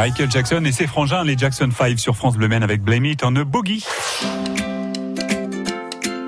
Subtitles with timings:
[0.00, 3.22] Michael Jackson et ses frangins, les Jackson 5 sur France Bleu Men avec Blame It
[3.22, 3.84] a Boogie.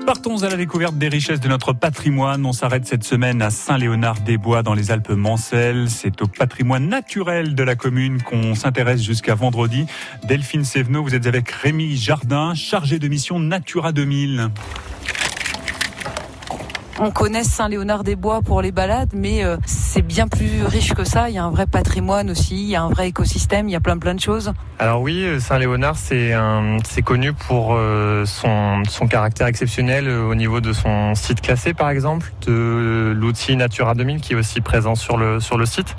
[0.05, 2.45] Partons à la découverte des richesses de notre patrimoine.
[2.45, 5.89] On s'arrête cette semaine à Saint-Léonard-des-Bois dans les Alpes-Mancelles.
[5.89, 9.87] C'est au patrimoine naturel de la commune qu'on s'intéresse jusqu'à vendredi.
[10.23, 14.51] Delphine Sévenot, vous êtes avec Rémi Jardin, chargé de mission Natura 2000.
[16.99, 19.57] On connaît Saint-Léonard-des-Bois pour les balades, mais euh,
[19.93, 21.29] c'est bien plus riche que ça.
[21.29, 23.75] Il y a un vrai patrimoine aussi, il y a un vrai écosystème, il y
[23.75, 24.51] a plein plein de choses.
[24.79, 26.33] Alors oui, euh, Saint-Léonard, c'est
[27.05, 32.33] connu pour euh, son, son caractère exceptionnel au niveau de son site classé, par exemple,
[32.47, 35.95] de l'outil Natura 2000 qui est aussi présent sur le site.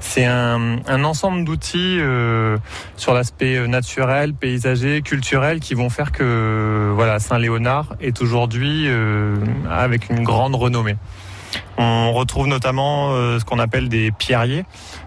[0.00, 2.56] C'est un, ensemble d'outils euh,
[2.96, 9.36] sur l'aspect naturel, paysager, culturel qui vont faire que voilà Saint-Léonard est aujourd'hui euh,
[9.70, 10.96] avec une grande renommée.
[11.82, 14.66] On retrouve notamment euh, ce qu'on appelle des pierriers.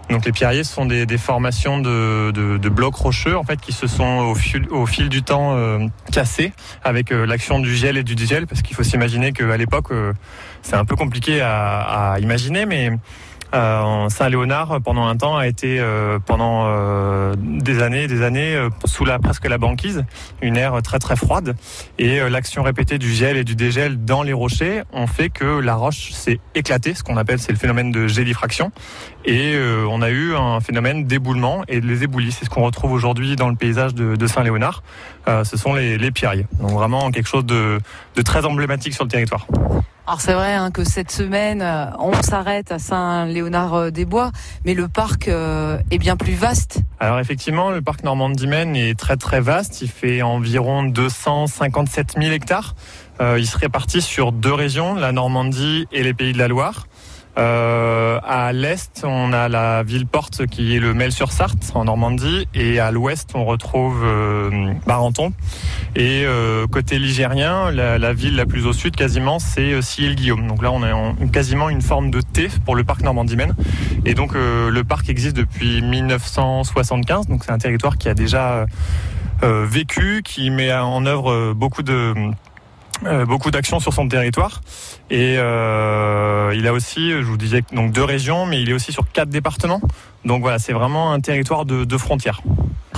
[0.10, 3.72] Donc les pierriers sont des, des formations de, de, de, blocs rocheux en fait qui
[3.72, 6.52] se sont au fil, au fil du temps euh, cassés
[6.84, 9.90] avec euh, l'action du gel et du digel parce qu'il faut s'imaginer qu'à l'époque
[10.64, 12.90] c'est un peu compliqué à, à imaginer mais
[13.54, 19.06] euh, Saint-Léonard pendant un temps a été euh, pendant euh, des années, des années sous
[19.06, 20.06] la presque la banquise,
[20.42, 21.56] une aire très très froide
[22.00, 25.76] et l'action répétée du gel et du dégel dans les rochers ont fait que la
[25.76, 28.72] roche s'est éclatée, ce qu'on appelle c'est le phénomène de gélifraction
[29.26, 29.56] et
[29.90, 33.50] on a eu un phénomène d'éboulement et les éboulis, c'est ce qu'on retrouve aujourd'hui dans
[33.50, 34.84] le paysage de, de Saint-Léonard.
[35.28, 37.80] ce sont les, les pierriers, donc vraiment quelque chose de,
[38.16, 39.48] de très emblématique sur le territoire.
[40.06, 44.34] Alors c'est vrai hein, que cette semaine, euh, on s'arrête à Saint-Léonard-des-Bois,
[44.66, 46.80] mais le parc euh, est bien plus vaste.
[47.00, 49.82] Alors effectivement, le parc Normandie-Maine est très très vaste.
[49.82, 52.76] Il fait environ 257 000 hectares.
[53.22, 56.88] Euh, il se répartit sur deux régions, la Normandie et les Pays de la Loire.
[57.38, 62.80] Euh, à l'est, on a la ville porte qui est le Mel-sur-Sarthe en Normandie, et
[62.80, 65.34] à l'ouest, on retrouve euh, Barenton.
[65.96, 70.48] Et euh, côté ligérien, la, la, ville la plus au sud, quasiment, c'est euh, guillaume
[70.48, 73.56] Donc là, on a en, quasiment une forme de T pour le parc Normandie-Maine.
[74.06, 77.28] Et donc, euh, le parc existe depuis 1975.
[77.28, 78.66] Donc, c'est un territoire qui a déjà
[79.42, 82.14] euh, vécu, qui met en œuvre beaucoup de
[83.06, 84.62] euh, beaucoup d'actions sur son territoire
[85.10, 88.92] et euh, il a aussi, je vous disais donc deux régions, mais il est aussi
[88.92, 89.82] sur quatre départements.
[90.26, 92.42] Donc voilà, c'est vraiment un territoire de, de frontières.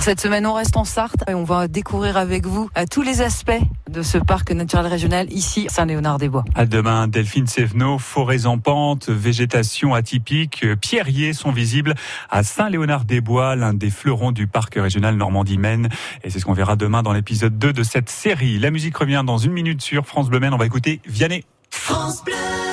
[0.00, 3.22] Cette semaine, on reste en Sarthe et on va découvrir avec vous à tous les
[3.22, 3.50] aspects
[3.90, 6.44] de ce parc naturel régional ici, Saint-Léonard-des-Bois.
[6.54, 11.94] À demain, Delphine Sévenot, forêts en pente, végétation atypique, pierriers sont visibles
[12.30, 15.88] à Saint-Léonard-des-Bois, l'un des fleurons du parc régional Normandie-Maine.
[16.22, 18.58] Et c'est ce qu'on verra demain dans l'épisode 2 de cette série.
[18.58, 20.54] La musique revient dans une minute sur France Bleu Maine.
[20.54, 21.44] On va écouter Vianney.
[21.70, 22.66] France Bleu.